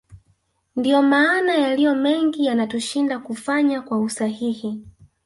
Ndio 0.75 1.01
maana 1.01 1.53
yaliyomengi 1.55 2.45
yanatushinda 2.45 3.19
kufanya 3.19 3.81
kwa 3.81 3.99
usahihi 3.99 4.83